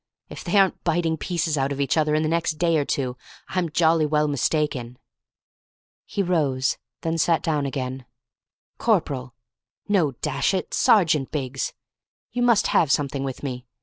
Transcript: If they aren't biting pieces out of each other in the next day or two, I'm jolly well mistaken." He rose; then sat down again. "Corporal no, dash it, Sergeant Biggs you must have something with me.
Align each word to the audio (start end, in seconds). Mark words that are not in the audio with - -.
If 0.29 0.43
they 0.43 0.57
aren't 0.57 0.83
biting 0.83 1.15
pieces 1.15 1.59
out 1.59 1.71
of 1.71 1.79
each 1.79 1.95
other 1.95 2.15
in 2.15 2.23
the 2.23 2.27
next 2.27 2.53
day 2.53 2.79
or 2.79 2.85
two, 2.85 3.17
I'm 3.49 3.69
jolly 3.69 4.07
well 4.07 4.27
mistaken." 4.27 4.97
He 6.05 6.23
rose; 6.23 6.79
then 7.01 7.19
sat 7.19 7.43
down 7.43 7.67
again. 7.67 8.07
"Corporal 8.79 9.35
no, 9.87 10.13
dash 10.13 10.55
it, 10.55 10.73
Sergeant 10.73 11.29
Biggs 11.29 11.73
you 12.31 12.41
must 12.41 12.65
have 12.73 12.91
something 12.91 13.23
with 13.23 13.43
me. 13.43 13.67